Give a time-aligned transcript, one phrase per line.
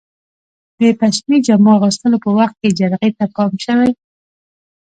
[0.79, 3.91] د پشمي جامو اغوستلو په وخت کې جرقې ته پام شوی؟